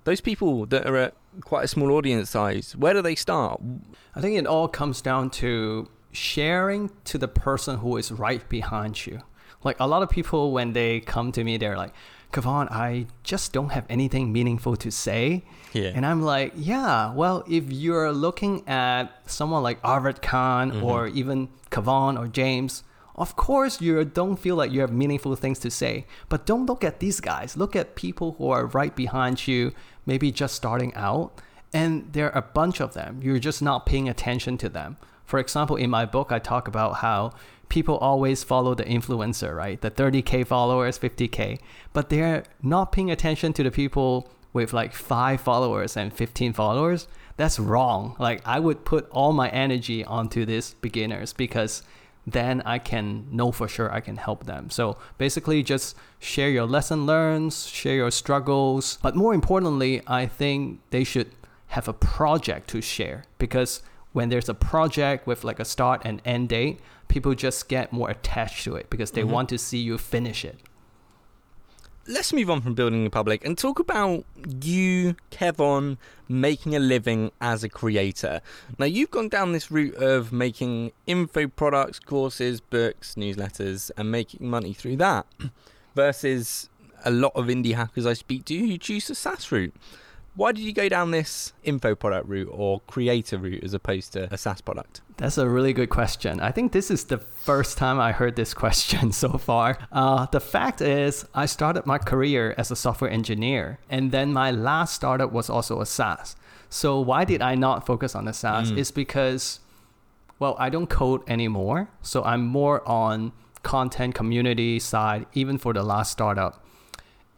those 0.07 0.21
people 0.21 0.67
that 0.67 0.87
are 0.87 0.97
at 0.97 1.15
quite 1.41 1.65
a 1.65 1.69
small 1.69 1.91
audience 1.91 2.31
size, 2.31 2.77
where 2.77 2.95
do 2.95 3.03
they 3.03 3.17
start? 3.17 3.61
I 4.15 4.21
think 4.21 4.39
it 4.39 4.47
all 4.47 4.69
comes 4.69 5.03
down 5.03 5.31
to 5.31 5.91
sharing 6.13 6.93
to 7.05 7.19
the 7.19 7.27
person 7.27 7.79
who 7.79 7.97
is 7.97 8.13
right 8.13 8.49
behind 8.49 9.05
you. 9.05 9.23
Like 9.65 9.77
a 9.81 9.87
lot 9.87 10.03
of 10.03 10.09
people, 10.09 10.53
when 10.53 10.73
they 10.73 11.01
come 11.01 11.33
to 11.33 11.45
me, 11.45 11.57
they're 11.57 11.77
like, 11.77 11.95
Kevon, 12.33 12.71
I 12.71 13.07
just 13.23 13.53
don't 13.53 13.71
have 13.71 13.87
anything 13.89 14.33
meaningful 14.33 14.77
to 14.77 14.91
say. 14.91 15.45
Yeah. 15.73 15.93
And 15.95 16.05
I'm 16.05 16.23
like, 16.23 16.53
yeah, 16.57 17.13
well, 17.15 17.45
if 17.49 17.71
you're 17.73 18.13
looking 18.13 18.67
at 18.69 19.07
someone 19.27 19.63
like 19.63 19.79
Arvid 19.83 20.21
Kahl 20.23 20.67
mm-hmm. 20.67 20.85
or 20.85 21.07
even 21.09 21.49
Kevon 21.71 22.19
or 22.19 22.27
James, 22.27 22.83
of 23.15 23.37
course, 23.37 23.81
you 23.81 24.05
don't 24.05 24.37
feel 24.37 24.57
like 24.57 24.71
you 24.71 24.81
have 24.81 24.93
meaningful 24.93 25.35
things 25.37 25.59
to 25.61 25.71
say, 25.71 26.07
but 26.29 26.45
don't 26.45 26.67
look 26.67 26.85
at 26.85 27.01
these 27.01 27.21
guys. 27.21 27.57
Look 27.57 27.75
at 27.75 27.95
people 27.95 28.33
who 28.37 28.51
are 28.51 28.67
right 28.67 28.95
behind 28.95 29.47
you, 29.49 29.73
maybe 30.05 30.31
just 30.31 30.55
starting 30.55 30.95
out, 30.95 31.41
And 31.73 32.13
there 32.13 32.33
are 32.33 32.39
a 32.39 32.43
bunch 32.43 32.81
of 32.81 32.95
them. 32.95 33.21
You're 33.23 33.39
just 33.39 33.61
not 33.61 33.87
paying 33.87 34.09
attention 34.09 34.57
to 34.59 34.69
them. 34.69 34.97
For 35.27 35.39
example, 35.39 35.77
in 35.77 35.91
my 35.91 36.07
book, 36.07 36.33
I 36.33 36.39
talk 36.39 36.69
about 36.69 36.97
how 36.97 37.33
people 37.69 37.99
always 37.99 38.45
follow 38.45 38.75
the 38.75 38.85
influencer, 38.85 39.55
right? 39.55 39.81
The 39.81 39.91
30K 39.91 40.47
followers, 40.47 40.99
50K, 40.99 41.59
but 41.93 42.09
they're 42.09 42.45
not 42.63 42.93
paying 42.93 43.11
attention 43.11 43.53
to 43.55 43.63
the 43.63 43.71
people 43.71 44.31
with 44.53 44.73
like 44.73 44.95
five 44.95 45.41
followers 45.41 45.97
and 45.97 46.13
15 46.13 46.53
followers. 46.53 47.09
That's 47.37 47.59
wrong. 47.59 48.17
Like, 48.19 48.41
I 48.47 48.61
would 48.61 48.85
put 48.85 49.09
all 49.11 49.33
my 49.33 49.51
energy 49.51 50.05
onto 50.05 50.47
these 50.47 50.75
beginners 50.75 51.35
because 51.35 51.83
then 52.27 52.63
I 52.63 52.79
can 52.79 53.27
know 53.31 53.53
for 53.53 53.69
sure 53.69 53.93
I 53.93 54.01
can 54.01 54.17
help 54.17 54.47
them. 54.47 54.71
So 54.71 54.97
basically, 55.19 55.63
just 55.63 55.97
share 56.19 56.51
your 56.51 56.67
lesson 56.67 57.07
learns, 57.07 57.67
share 57.67 57.97
your 57.97 58.11
struggles. 58.11 58.99
But 59.03 59.15
more 59.15 59.35
importantly, 59.35 60.03
I 60.07 60.27
think 60.27 60.81
they 60.91 61.05
should 61.05 61.31
have 61.69 61.89
a 61.89 61.93
project 61.93 62.69
to 62.71 62.81
share 62.81 63.25
because 63.39 63.83
when 64.17 64.31
there's 64.31 64.49
a 64.49 64.55
project 64.55 65.27
with 65.27 65.45
like 65.45 65.61
a 65.61 65.65
start 65.65 66.01
and 66.03 66.23
end 66.25 66.49
date, 66.49 66.81
people 67.07 67.35
just 67.35 67.69
get 67.69 67.93
more 67.93 68.09
attached 68.09 68.65
to 68.65 68.75
it 68.75 68.89
because 68.89 69.11
they 69.11 69.21
mm-hmm. 69.21 69.31
want 69.31 69.49
to 69.51 69.59
see 69.59 69.77
you 69.77 69.99
finish 69.99 70.43
it. 70.43 70.59
Let's 72.09 72.33
move 72.33 72.49
on 72.49 72.63
from 72.63 72.73
building 72.73 73.05
in 73.05 73.11
public 73.11 73.45
and 73.45 73.59
talk 73.59 73.79
about 73.79 74.25
you, 74.63 75.17
Kevon, 75.31 75.99
making 76.31 76.75
a 76.75 76.79
living 76.79 77.31
as 77.43 77.63
a 77.63 77.69
creator. 77.69 78.41
Now, 78.79 78.87
you've 78.87 79.11
gone 79.11 79.29
down 79.29 79.53
this 79.53 79.71
route 79.71 79.97
of 79.97 80.33
making 80.33 80.93
info 81.07 81.47
products, 81.49 81.99
courses, 81.99 82.63
books, 82.63 83.17
newsletters, 83.17 83.91
and 83.99 84.11
making 84.11 84.49
money 84.49 84.73
through 84.73 84.97
that 84.97 85.27
versus 85.95 86.71
a 87.05 87.11
lot 87.11 87.33
of 87.35 87.49
indie 87.49 87.75
hackers 87.75 88.07
I 88.07 88.15
speak 88.15 88.47
to 88.47 88.57
who 88.57 88.79
choose 88.79 89.09
the 89.09 89.15
SaaS 89.15 89.53
route. 89.53 89.75
Why 90.37 90.53
did 90.53 90.65
you 90.65 90.75
go 90.75 90.87
down 90.91 91.13
this 91.13 91.55
info 91.65 91.95
product 91.95 92.29
route 92.29 92.49
or 92.51 92.81
creator 92.81 93.39
route 93.39 93.65
as 93.65 93.73
opposed 93.73 94.13
to 94.13 94.33
a 94.33 94.37
SaaS 94.37 94.61
product? 94.61 95.01
That's 95.17 95.39
a 95.39 95.49
really 95.49 95.73
good 95.73 95.89
question. 95.89 96.41
I 96.41 96.53
think 96.53 96.73
this 96.73 96.91
is 96.91 97.05
the 97.05 97.17
first 97.17 97.79
time 97.79 97.99
I 97.99 98.13
heard 98.13 98.37
this 98.37 98.53
question 98.65 99.13
so 99.13 99.39
far. 99.39 99.79
Uh, 99.91 100.27
the 100.27 100.41
fact 100.41 100.83
is, 100.83 101.25
I 101.35 101.47
started 101.47 101.87
my 101.87 101.97
career 101.97 102.55
as 102.59 102.71
a 102.71 102.77
software 102.77 103.11
engineer, 103.11 103.79
and 103.89 104.13
then 104.13 104.35
my 104.35 104.51
last 104.51 104.95
startup 104.95 105.33
was 105.33 105.49
also 105.49 105.81
a 105.81 105.87
SaaS. 105.87 106.37
So 106.69 107.01
why 107.01 107.25
did 107.25 107.41
I 107.41 107.55
not 107.55 107.87
focus 107.87 108.15
on 108.15 108.27
the 108.27 108.35
SaaS? 108.35 108.71
Mm. 108.71 108.77
It's 108.77 108.91
because, 108.91 109.61
well, 110.39 110.55
I 110.59 110.69
don't 110.69 110.89
code 110.89 111.23
anymore. 111.27 111.89
So 112.03 112.23
I'm 112.25 112.45
more 112.45 112.87
on 112.87 113.33
content 113.63 114.15
community 114.15 114.79
side, 114.81 115.25
even 115.33 115.57
for 115.57 115.73
the 115.73 115.83
last 115.83 116.13
startup. 116.13 116.63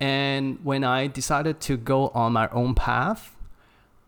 And 0.01 0.59
when 0.65 0.85
I 0.85 1.07
decided 1.07 1.61
to 1.63 1.77
go 1.77 2.09
on 2.09 2.33
my 2.33 2.49
own 2.51 2.75
path, 2.75 3.35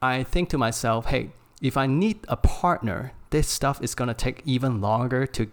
I 0.01 0.23
think 0.23 0.49
to 0.51 0.59
myself, 0.59 1.07
hey, 1.07 1.31
if 1.61 1.77
I 1.77 1.87
need 1.87 2.21
a 2.29 2.37
partner, 2.37 3.13
this 3.31 3.49
stuff 3.49 3.83
is 3.83 3.95
going 3.95 4.09
to 4.09 4.15
take 4.15 4.43
even 4.45 4.81
longer 4.81 5.27
to 5.27 5.51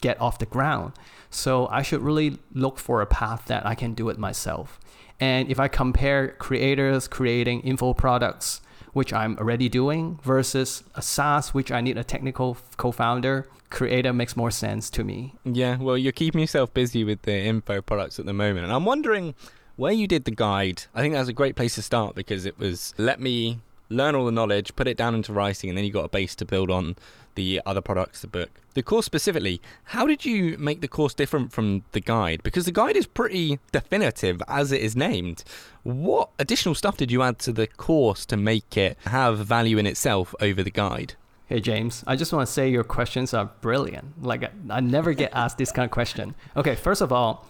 get 0.00 0.20
off 0.20 0.38
the 0.38 0.46
ground. 0.46 0.92
So 1.30 1.66
I 1.68 1.82
should 1.82 2.02
really 2.02 2.38
look 2.52 2.78
for 2.78 3.00
a 3.00 3.06
path 3.06 3.46
that 3.46 3.64
I 3.66 3.74
can 3.74 3.94
do 3.94 4.08
it 4.08 4.18
myself. 4.18 4.78
And 5.20 5.50
if 5.50 5.60
I 5.60 5.68
compare 5.68 6.28
creators 6.38 7.08
creating 7.08 7.60
info 7.60 7.94
products, 7.94 8.60
which 8.92 9.12
I'm 9.12 9.38
already 9.38 9.68
doing, 9.68 10.18
versus 10.22 10.82
a 10.94 11.02
SaaS, 11.02 11.54
which 11.54 11.70
I 11.72 11.80
need 11.80 11.96
a 11.96 12.04
technical 12.04 12.56
co 12.76 12.92
founder, 12.92 13.46
creator 13.70 14.12
makes 14.12 14.36
more 14.36 14.50
sense 14.50 14.90
to 14.90 15.04
me. 15.04 15.34
Yeah, 15.44 15.78
well, 15.78 15.96
you're 15.96 16.12
keeping 16.12 16.40
yourself 16.40 16.74
busy 16.74 17.04
with 17.04 17.22
the 17.22 17.34
info 17.34 17.80
products 17.80 18.18
at 18.18 18.26
the 18.26 18.32
moment. 18.32 18.64
And 18.64 18.72
I'm 18.72 18.84
wondering 18.84 19.34
where 19.76 19.92
you 19.92 20.06
did 20.06 20.24
the 20.24 20.30
guide, 20.30 20.84
I 20.94 21.00
think 21.00 21.14
that 21.14 21.20
was 21.20 21.28
a 21.28 21.32
great 21.32 21.56
place 21.56 21.74
to 21.76 21.82
start 21.82 22.14
because 22.14 22.46
it 22.46 22.58
was 22.58 22.94
let 22.98 23.20
me 23.20 23.60
learn 23.88 24.14
all 24.14 24.24
the 24.24 24.32
knowledge, 24.32 24.74
put 24.74 24.88
it 24.88 24.96
down 24.96 25.14
into 25.14 25.32
writing, 25.32 25.68
and 25.70 25.76
then 25.76 25.84
you 25.84 25.92
got 25.92 26.04
a 26.04 26.08
base 26.08 26.34
to 26.36 26.44
build 26.44 26.70
on 26.70 26.96
the 27.34 27.60
other 27.64 27.80
products, 27.80 28.20
the 28.20 28.26
book. 28.26 28.50
The 28.74 28.82
course 28.82 29.06
specifically, 29.06 29.60
how 29.84 30.06
did 30.06 30.24
you 30.24 30.56
make 30.58 30.80
the 30.80 30.88
course 30.88 31.14
different 31.14 31.52
from 31.52 31.84
the 31.92 32.00
guide? 32.00 32.42
Because 32.42 32.64
the 32.64 32.72
guide 32.72 32.96
is 32.96 33.06
pretty 33.06 33.58
definitive 33.70 34.42
as 34.48 34.72
it 34.72 34.80
is 34.80 34.96
named. 34.96 35.44
What 35.82 36.30
additional 36.38 36.74
stuff 36.74 36.96
did 36.96 37.10
you 37.10 37.22
add 37.22 37.38
to 37.40 37.52
the 37.52 37.66
course 37.66 38.24
to 38.26 38.36
make 38.36 38.76
it 38.76 38.98
have 39.06 39.38
value 39.38 39.78
in 39.78 39.86
itself 39.86 40.34
over 40.40 40.62
the 40.62 40.70
guide? 40.70 41.14
Hey 41.46 41.60
James, 41.60 42.02
I 42.06 42.16
just 42.16 42.32
want 42.32 42.46
to 42.46 42.52
say 42.52 42.70
your 42.70 42.84
questions 42.84 43.34
are 43.34 43.50
brilliant. 43.60 44.22
Like 44.22 44.50
I 44.70 44.80
never 44.80 45.12
get 45.12 45.32
asked 45.34 45.58
this 45.58 45.70
kind 45.72 45.84
of 45.84 45.90
question. 45.90 46.34
Okay, 46.56 46.74
first 46.74 47.02
of 47.02 47.12
all, 47.12 47.46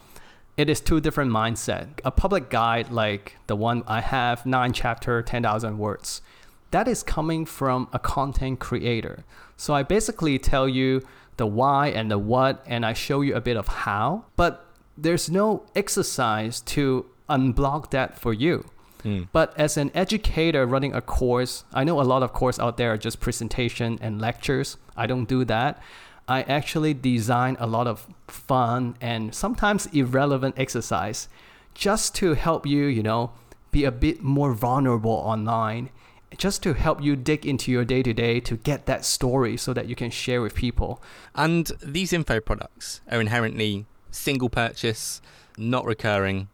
it 0.56 0.68
is 0.68 0.80
two 0.80 1.00
different 1.00 1.30
mindset. 1.30 2.00
A 2.04 2.10
public 2.10 2.50
guide 2.50 2.90
like 2.90 3.36
the 3.46 3.56
one 3.56 3.82
I 3.86 4.00
have, 4.00 4.44
nine 4.44 4.72
chapter, 4.72 5.22
10,000 5.22 5.78
words, 5.78 6.20
that 6.70 6.88
is 6.88 7.02
coming 7.02 7.44
from 7.44 7.88
a 7.92 7.98
content 7.98 8.60
creator. 8.60 9.24
So 9.56 9.74
I 9.74 9.82
basically 9.82 10.38
tell 10.38 10.68
you 10.68 11.02
the 11.36 11.46
why 11.46 11.88
and 11.88 12.10
the 12.10 12.18
what, 12.18 12.62
and 12.66 12.84
I 12.84 12.92
show 12.92 13.20
you 13.20 13.34
a 13.34 13.40
bit 13.40 13.56
of 13.56 13.68
how, 13.68 14.24
but 14.36 14.66
there's 14.96 15.30
no 15.30 15.64
exercise 15.74 16.60
to 16.60 17.06
unblock 17.28 17.90
that 17.90 18.18
for 18.18 18.32
you. 18.32 18.64
Mm. 19.04 19.28
But 19.32 19.58
as 19.58 19.76
an 19.76 19.90
educator 19.94 20.66
running 20.66 20.94
a 20.94 21.00
course, 21.00 21.64
I 21.72 21.84
know 21.84 22.00
a 22.00 22.02
lot 22.02 22.22
of 22.22 22.32
courses 22.32 22.60
out 22.60 22.76
there 22.76 22.92
are 22.92 22.98
just 22.98 23.20
presentation 23.20 23.98
and 24.00 24.20
lectures. 24.20 24.76
I 24.96 25.06
don't 25.06 25.24
do 25.24 25.44
that. 25.46 25.82
I 26.28 26.42
actually 26.42 26.94
design 26.94 27.56
a 27.58 27.66
lot 27.66 27.86
of 27.86 28.06
fun 28.28 28.96
and 29.00 29.34
sometimes 29.34 29.86
irrelevant 29.86 30.54
exercise 30.58 31.28
just 31.74 32.14
to 32.16 32.34
help 32.34 32.66
you, 32.66 32.84
you 32.86 33.02
know, 33.02 33.32
be 33.70 33.84
a 33.84 33.92
bit 33.92 34.22
more 34.22 34.52
vulnerable 34.52 35.10
online, 35.10 35.90
just 36.36 36.62
to 36.62 36.74
help 36.74 37.02
you 37.02 37.16
dig 37.16 37.44
into 37.46 37.72
your 37.72 37.84
day 37.84 38.02
to 38.02 38.12
day 38.12 38.40
to 38.40 38.56
get 38.56 38.86
that 38.86 39.04
story 39.04 39.56
so 39.56 39.72
that 39.72 39.86
you 39.86 39.96
can 39.96 40.10
share 40.10 40.42
with 40.42 40.54
people. 40.54 41.02
And 41.34 41.70
these 41.82 42.12
info 42.12 42.40
products 42.40 43.00
are 43.10 43.20
inherently 43.20 43.86
single 44.10 44.50
purchase, 44.50 45.20
not 45.56 45.84
recurring, 45.84 46.48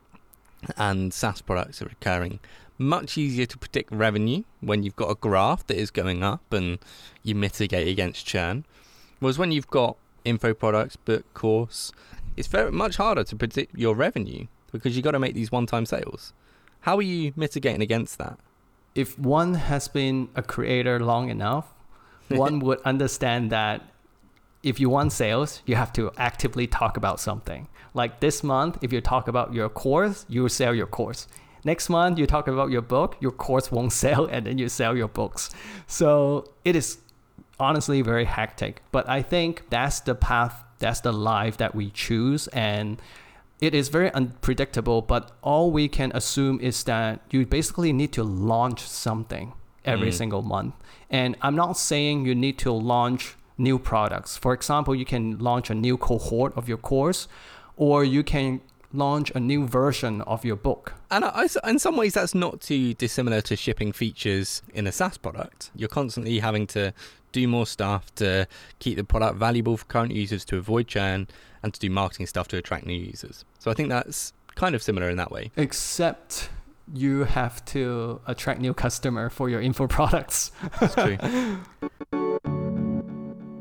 and 0.77 1.13
SaaS 1.13 1.41
products 1.41 1.83
are 1.83 1.87
recurring. 1.87 2.41
Much 2.79 3.19
easier 3.19 3.47
to 3.47 3.59
predict 3.59 3.93
revenue 3.93 4.45
when 4.61 4.85
you've 4.85 4.97
got 4.97 5.11
a 5.11 5.17
graph 5.17 5.67
that 5.67 5.77
is 5.77 5.91
going 5.91 6.23
up 6.23 6.53
and 6.53 6.79
you 7.25 7.35
mitigate 7.35 7.89
against 7.89 8.25
churn. 8.25 8.65
Whereas 9.21 9.39
when 9.39 9.53
you've 9.53 9.69
got 9.69 9.97
info 10.25 10.55
products, 10.55 10.97
book, 10.97 11.25
course, 11.35 11.93
it's 12.37 12.49
very 12.49 12.71
much 12.71 12.97
harder 12.97 13.25
to 13.25 13.37
predict 13.37 13.77
your 13.77 13.95
revenue 13.95 14.47
because 14.73 14.97
you've 14.97 15.05
got 15.05 15.13
to 15.13 15.19
make 15.19 15.35
these 15.35 15.51
one-time 15.51 15.87
sales. 15.87 16.33
How 16.81 16.97
are 16.97 17.03
you 17.03 17.33
mitigating 17.37 17.83
against 17.83 18.19
that? 18.19 18.39
If 18.95 19.19
one 19.19 19.55
has 19.55 19.89
been 19.89 20.29
a 20.35 20.43
creator 20.43 21.01
long 21.01 21.31
enough, 21.31 21.67
one 22.29 22.59
would 22.61 22.81
understand 22.83 23.51
that 23.51 23.83
if 24.63 24.81
you 24.81 24.89
want 24.89 25.13
sales, 25.13 25.63
you 25.67 25.77
have 25.77 25.93
to 25.95 26.11
actively 26.17 26.67
talk 26.67 26.97
about 26.97 27.21
something. 27.21 27.69
Like 27.95 28.21
this 28.21 28.43
month, 28.43 28.79
if 28.83 28.93
you 28.93 29.01
talk 29.01 29.29
about 29.29 29.55
your 29.55 29.69
course, 29.69 30.27
you 30.29 30.49
sell 30.49 30.75
your 30.75 30.87
course. 30.87 31.27
Next 31.65 31.89
month, 31.89 32.19
you 32.19 32.27
talk 32.27 32.49
about 32.49 32.71
your 32.71 32.83
book, 32.83 33.17
your 33.21 33.33
course 33.33 33.73
won't 33.73 33.93
sell, 34.05 34.27
and 34.27 34.47
then 34.47 34.59
you 34.59 34.69
sell 34.69 34.97
your 34.97 35.09
books. 35.09 35.51
So 35.87 36.53
it 36.65 36.77
is 36.77 36.99
honestly 37.59 38.03
very 38.03 38.25
hectic. 38.25 38.83
But 38.93 39.09
I 39.09 39.23
think 39.23 39.65
that's 39.71 40.01
the 40.01 40.15
path, 40.15 40.65
that's 40.79 41.01
the 41.01 41.13
life 41.13 41.57
that 41.59 41.75
we 41.75 41.91
choose. 41.91 42.49
And 42.49 43.01
it 43.61 43.75
is 43.75 43.89
very 43.89 44.13
unpredictable, 44.13 45.03
but 45.03 45.33
all 45.43 45.71
we 45.71 45.89
can 45.89 46.13
assume 46.15 46.61
is 46.61 46.85
that 46.85 47.21
you 47.31 47.45
basically 47.45 47.93
need 47.93 48.13
to 48.13 48.23
launch 48.23 48.81
something 48.83 49.53
every 49.85 50.11
mm. 50.11 50.15
single 50.15 50.43
month. 50.43 50.75
And 51.11 51.37
I'm 51.43 51.57
not 51.57 51.77
saying 51.77 52.25
you 52.25 52.35
need 52.35 52.59
to 52.59 52.73
launch 52.73 53.35
new 53.57 53.79
products. 53.79 54.37
For 54.37 54.53
example, 54.53 54.95
you 54.95 55.05
can 55.05 55.39
launch 55.39 55.71
a 55.71 55.75
new 55.75 55.97
cohort 55.97 56.57
of 56.57 56.69
your 56.69 56.79
course, 56.79 57.27
or 57.77 58.05
you 58.05 58.23
can 58.23 58.61
launch 58.93 59.31
a 59.35 59.41
new 59.41 59.67
version 59.67 60.23
of 60.23 60.45
your 60.45 60.57
book. 60.57 60.95
And 61.11 61.25
I, 61.25 61.47
in 61.67 61.79
some 61.79 61.97
ways, 61.97 62.15
that's 62.15 62.35
not 62.35 62.61
too 62.61 62.95
dissimilar 62.95 63.41
to 63.43 63.57
shipping 63.57 63.93
features 63.93 64.63
in 64.73 64.87
a 64.87 64.93
SaaS 64.93 65.19
product. 65.19 65.71
You're 65.75 65.89
constantly 65.89 66.39
having 66.39 66.67
to 66.69 66.93
do 67.33 67.47
more 67.47 67.67
stuff 67.67 68.15
to 68.17 68.47
keep 68.79 68.97
the 68.97 69.05
product 69.05 69.37
valuable 69.37 69.77
for 69.77 69.85
current 69.87 70.13
users, 70.13 70.45
to 70.47 70.57
avoid 70.57 70.89
churn, 70.89 71.29
and 71.63 71.75
to 71.75 71.81
do 71.81 71.91
marketing 71.91 72.27
stuff 72.27 72.49
to 72.49 72.57
attract 72.57 72.87
new 72.87 72.99
users. 72.99 73.45
So 73.59 73.71
I 73.71 73.75
think 73.75 73.89
that's 73.89 74.33
kind 74.55 74.75
of 74.75 74.83
similar 74.83 75.09
in 75.11 75.17
that 75.19 75.31
way. 75.31 75.51
Except 75.57 76.51
you 76.95 77.25
have 77.25 77.65
to 77.67 78.21
attract 78.27 78.61
new 78.61 78.73
customer 78.73 79.29
for 79.29 79.49
your 79.49 79.61
info 79.61 79.87
products. 79.99 80.53
That's 80.81 80.95
true. 80.95 81.19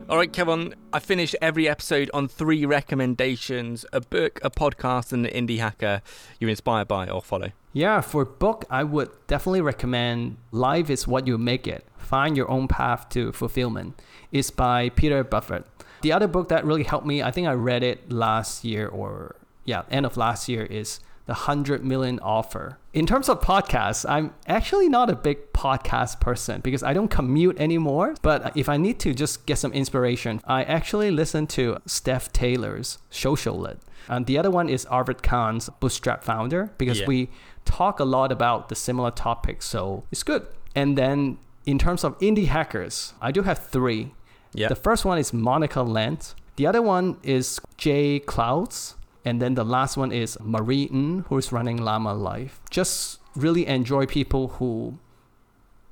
All 0.09 0.15
right, 0.15 0.31
Kevon, 0.31 0.73
I 0.93 0.99
finish 0.99 1.35
every 1.41 1.67
episode 1.67 2.09
on 2.13 2.29
three 2.29 2.65
recommendations 2.65 3.85
a 3.91 3.99
book, 3.99 4.39
a 4.41 4.49
podcast, 4.49 5.11
and 5.11 5.27
an 5.27 5.47
indie 5.47 5.59
hacker 5.59 6.01
you're 6.39 6.49
inspired 6.49 6.87
by 6.87 7.09
or 7.09 7.21
follow. 7.21 7.51
Yeah, 7.73 7.99
for 7.99 8.23
book, 8.23 8.63
I 8.69 8.85
would 8.85 9.09
definitely 9.27 9.59
recommend 9.59 10.37
Life 10.53 10.89
is 10.89 11.09
What 11.09 11.27
You 11.27 11.37
Make 11.37 11.67
It 11.67 11.85
Find 11.97 12.37
Your 12.37 12.49
Own 12.49 12.69
Path 12.69 13.09
to 13.09 13.33
Fulfillment. 13.33 14.01
It's 14.31 14.49
by 14.49 14.87
Peter 14.87 15.25
Buffett. 15.25 15.65
The 16.03 16.13
other 16.13 16.27
book 16.27 16.47
that 16.47 16.63
really 16.63 16.83
helped 16.83 17.05
me, 17.05 17.21
I 17.21 17.31
think 17.31 17.45
I 17.45 17.51
read 17.51 17.83
it 17.83 18.09
last 18.09 18.63
year 18.63 18.87
or, 18.87 19.35
yeah, 19.65 19.83
end 19.91 20.05
of 20.05 20.15
last 20.15 20.47
year, 20.47 20.63
is 20.63 21.01
the 21.27 21.33
100 21.33 21.83
million 21.85 22.19
offer. 22.21 22.77
In 22.93 23.05
terms 23.05 23.29
of 23.29 23.41
podcasts, 23.41 24.09
I'm 24.09 24.33
actually 24.47 24.89
not 24.89 25.09
a 25.09 25.15
big 25.15 25.53
podcast 25.53 26.19
person 26.19 26.61
because 26.61 26.81
I 26.83 26.93
don't 26.93 27.09
commute 27.09 27.59
anymore. 27.59 28.15
But 28.21 28.55
if 28.57 28.67
I 28.69 28.77
need 28.77 28.97
to 29.01 29.13
just 29.13 29.45
get 29.45 29.57
some 29.59 29.73
inspiration, 29.73 30.41
I 30.45 30.63
actually 30.63 31.11
listen 31.11 31.45
to 31.47 31.77
Steph 31.85 32.31
Taylor's 32.33 32.97
Socialette. 33.11 33.79
And 34.07 34.25
the 34.25 34.37
other 34.37 34.49
one 34.49 34.69
is 34.69 34.85
Arvid 34.85 35.21
Kahl's 35.21 35.69
Bootstrap 35.81 36.23
Founder 36.23 36.71
because 36.77 37.01
Yeah. 37.01 37.07
we 37.07 37.29
talk 37.65 37.99
a 37.99 38.05
lot 38.05 38.31
about 38.31 38.69
the 38.69 38.75
similar 38.75 39.11
topics. 39.11 39.65
So 39.65 40.05
it's 40.11 40.23
good. 40.23 40.47
And 40.75 40.97
then 40.97 41.37
in 41.65 41.77
terms 41.77 42.05
of 42.05 42.17
indie 42.19 42.47
hackers, 42.47 43.13
I 43.21 43.31
do 43.31 43.41
have 43.43 43.59
three. 43.59 44.13
Yeah. 44.53 44.69
The 44.69 44.75
first 44.75 45.03
one 45.03 45.17
is 45.17 45.33
Monica 45.33 45.81
Lent. 45.81 46.33
The 46.55 46.65
other 46.65 46.81
one 46.81 47.17
is 47.21 47.59
Jay 47.75 48.19
Clouse. 48.19 48.95
And 49.27 49.41
then 49.41 49.55
the 49.55 49.65
last 49.65 49.97
one 49.97 50.13
is 50.13 50.37
Marie 50.39 50.87
Ng, 50.89 51.25
who's 51.27 51.51
running 51.51 51.75
Llama 51.75 52.13
Life. 52.13 52.61
Just 52.69 53.19
really 53.35 53.67
enjoy 53.67 54.05
people 54.05 54.47
who 54.47 54.99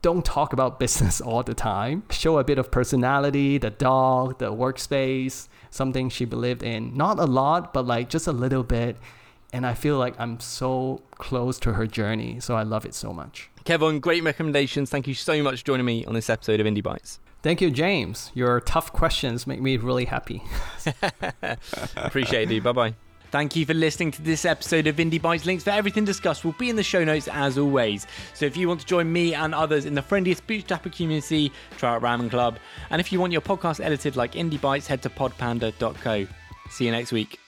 don't 0.02 0.24
talk 0.24 0.54
about 0.54 0.80
business 0.86 1.20
all 1.20 1.44
the 1.44 1.54
time. 1.54 2.04
Show 2.12 2.40
a 2.40 2.46
bit 2.46 2.58
of 2.58 2.72
personality, 2.72 3.58
the 3.58 3.72
dog, 3.72 4.40
the 4.40 4.54
workspace, 4.54 5.50
something 5.70 6.08
she 6.08 6.24
believed 6.24 6.64
in. 6.64 6.96
Not 6.96 7.20
a 7.20 7.26
lot, 7.26 7.74
but 7.74 7.86
like 7.86 8.08
just 8.08 8.26
a 8.26 8.32
little 8.32 8.64
bit. 8.64 8.96
And 9.52 9.66
I 9.66 9.74
feel 9.74 9.98
like 9.98 10.18
I'm 10.18 10.40
so 10.40 11.02
close 11.16 11.60
to 11.60 11.74
her 11.74 11.88
journey. 11.88 12.40
So 12.40 12.56
I 12.56 12.64
love 12.64 12.86
it 12.86 12.94
so 12.96 13.12
much. 13.12 13.50
Kevon, 13.66 14.00
great 14.00 14.24
recommendations. 14.24 14.90
Thank 14.90 15.08
you 15.08 15.14
so 15.14 15.44
much 15.44 15.60
for 15.60 15.66
joining 15.66 15.86
me 15.86 16.06
on 16.06 16.14
this 16.14 16.30
episode 16.30 16.62
of 16.62 16.68
Indie 16.68 16.82
Bites. 16.82 17.20
Thank 17.44 17.60
you, 17.60 17.70
James. 17.70 18.32
Your 18.34 18.62
tough 18.62 18.94
questions 18.94 19.46
make 19.46 19.62
me 19.62 19.76
really 19.76 20.06
happy. 20.06 20.42
Appreciate 21.98 22.44
it, 22.44 22.50
dude. 22.50 22.64
Bye 22.64 22.72
bye. 22.72 22.96
Thank 23.32 23.56
you 23.56 23.66
for 23.66 23.74
listening 23.74 24.12
to 24.12 24.22
this 24.22 24.46
episode 24.46 24.88
of 24.88 24.96
Indie 24.98 25.22
Bites. 25.22 25.46
Links 25.46 25.64
for 25.64 25.72
everything 25.72 26.06
discussed 26.06 26.46
will 26.46 26.54
be 26.54 26.70
in 26.70 26.76
the 26.76 26.84
show 26.84 27.04
notes 27.04 27.28
as 27.28 27.58
always. 27.58 28.08
So 28.34 28.46
if 28.46 28.56
you 28.56 28.68
want 28.68 28.80
to 28.82 28.86
join 28.86 29.12
me 29.12 29.34
and 29.34 29.54
others 29.54 29.86
in 29.86 29.94
the 29.94 30.02
friendliest 30.02 30.48
bootstrapper 30.48 30.96
community, 30.96 31.52
try 31.78 31.96
out 31.96 32.02
Ramen 32.02 32.30
Club. 32.30 32.58
And 32.90 33.00
if 33.00 33.12
you 33.12 33.20
want 33.20 33.34
your 33.34 33.42
podcast 33.42 33.84
edited 33.84 34.16
like 34.16 34.34
Indie 34.34 34.62
Bites, 34.62 34.88
head 34.88 35.02
to 35.04 35.10
podpanda.co. 35.10 36.28
See 36.70 36.86
you 36.86 36.92
next 36.92 37.12
week. 37.12 37.45